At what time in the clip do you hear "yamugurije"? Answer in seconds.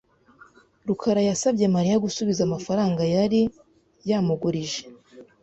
4.09-4.81